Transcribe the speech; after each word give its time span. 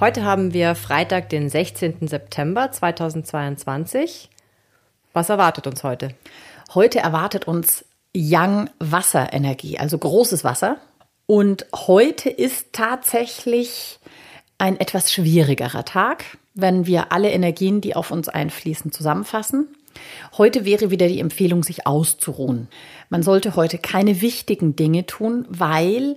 Heute 0.00 0.24
haben 0.24 0.54
wir 0.54 0.76
Freitag, 0.76 1.28
den 1.28 1.50
16. 1.50 2.08
September 2.08 2.72
2022. 2.72 4.30
Was 5.12 5.28
erwartet 5.28 5.66
uns 5.66 5.84
heute? 5.84 6.14
Heute 6.72 7.00
erwartet 7.00 7.46
uns 7.46 7.84
Young 8.16 8.70
Wasserenergie, 8.78 9.76
also 9.78 9.98
großes 9.98 10.42
Wasser. 10.42 10.78
Und 11.26 11.66
heute 11.74 12.30
ist 12.30 12.72
tatsächlich 12.72 13.98
ein 14.56 14.80
etwas 14.80 15.12
schwierigerer 15.12 15.84
Tag, 15.84 16.38
wenn 16.54 16.86
wir 16.86 17.12
alle 17.12 17.30
Energien, 17.30 17.82
die 17.82 17.94
auf 17.94 18.10
uns 18.10 18.30
einfließen, 18.30 18.92
zusammenfassen. 18.92 19.68
Heute 20.38 20.64
wäre 20.64 20.90
wieder 20.90 21.08
die 21.08 21.20
Empfehlung, 21.20 21.62
sich 21.62 21.86
auszuruhen. 21.86 22.68
Man 23.10 23.22
sollte 23.22 23.54
heute 23.54 23.76
keine 23.76 24.22
wichtigen 24.22 24.76
Dinge 24.76 25.04
tun, 25.04 25.44
weil 25.50 26.16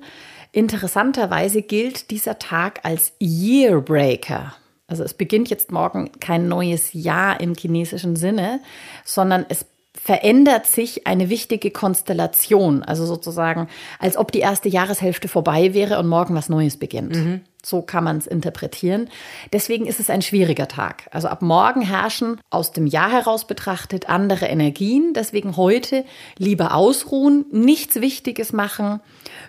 Interessanterweise 0.53 1.63
gilt 1.63 2.11
dieser 2.11 2.37
Tag 2.37 2.79
als 2.83 3.13
Yearbreaker. 3.19 4.53
Also 4.85 5.03
es 5.03 5.15
beginnt 5.15 5.49
jetzt 5.49 5.71
morgen 5.71 6.11
kein 6.19 6.47
neues 6.47 6.93
Jahr 6.93 7.41
im 7.41 7.55
chinesischen 7.55 8.15
Sinne, 8.15 8.61
sondern 9.03 9.47
es 9.49 9.65
verändert 9.95 10.67
sich 10.67 11.07
eine 11.07 11.29
wichtige 11.29 11.71
Konstellation. 11.71 12.83
Also 12.83 13.07
sozusagen, 13.07 13.67
als 13.97 14.15
ob 14.15 14.31
die 14.31 14.39
erste 14.39 14.69
Jahreshälfte 14.69 15.27
vorbei 15.27 15.73
wäre 15.73 15.97
und 15.97 16.07
morgen 16.07 16.35
was 16.35 16.49
Neues 16.49 16.77
beginnt. 16.77 17.15
Mhm. 17.15 17.41
So 17.65 17.81
kann 17.81 18.03
man 18.03 18.17
es 18.17 18.27
interpretieren. 18.27 19.09
Deswegen 19.53 19.85
ist 19.85 19.99
es 19.99 20.09
ein 20.09 20.21
schwieriger 20.21 20.67
Tag. 20.67 21.07
Also 21.11 21.29
ab 21.29 21.41
morgen 21.41 21.81
herrschen 21.81 22.39
aus 22.49 22.73
dem 22.73 22.87
Jahr 22.87 23.11
heraus 23.11 23.47
betrachtet 23.47 24.09
andere 24.09 24.47
Energien. 24.47 25.13
Deswegen 25.13 25.55
heute 25.55 26.03
lieber 26.37 26.75
ausruhen, 26.75 27.45
nichts 27.51 28.01
Wichtiges 28.01 28.51
machen, 28.51 28.99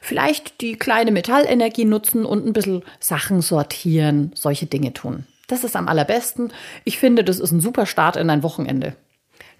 vielleicht 0.00 0.60
die 0.60 0.76
kleine 0.76 1.10
Metallenergie 1.10 1.84
nutzen 1.84 2.24
und 2.24 2.46
ein 2.46 2.52
bisschen 2.52 2.84
Sachen 3.00 3.42
sortieren, 3.42 4.30
solche 4.34 4.66
Dinge 4.66 4.92
tun. 4.92 5.26
Das 5.48 5.64
ist 5.64 5.76
am 5.76 5.88
allerbesten. 5.88 6.52
Ich 6.84 6.98
finde, 6.98 7.24
das 7.24 7.38
ist 7.38 7.52
ein 7.52 7.60
super 7.60 7.86
Start 7.86 8.16
in 8.16 8.30
ein 8.30 8.42
Wochenende. 8.42 8.94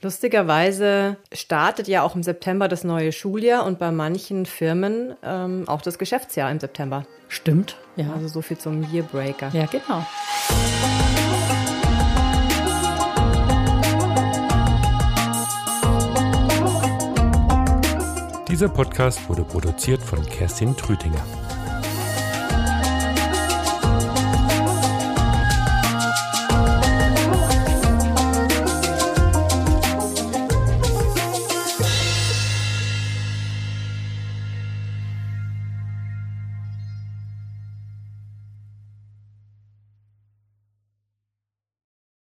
Lustigerweise 0.04 1.16
startet 1.32 1.88
ja 1.88 2.02
auch 2.02 2.14
im 2.14 2.22
September 2.22 2.68
das 2.68 2.84
neue 2.84 3.10
Schuljahr 3.10 3.64
und 3.64 3.78
bei 3.78 3.90
manchen 3.90 4.44
Firmen 4.44 5.14
ähm, 5.22 5.64
auch 5.66 5.80
das 5.80 5.98
Geschäftsjahr 5.98 6.50
im 6.50 6.60
September. 6.60 7.06
Stimmt, 7.28 7.78
ja. 7.96 8.12
Also 8.12 8.28
so 8.28 8.42
viel 8.42 8.58
zum 8.58 8.82
Yearbreaker. 8.92 9.48
Ja, 9.54 9.64
genau. 9.64 10.04
Dieser 18.46 18.68
Podcast 18.68 19.26
wurde 19.30 19.42
produziert 19.42 20.02
von 20.02 20.22
Kerstin 20.26 20.76
Trütinger. 20.76 21.24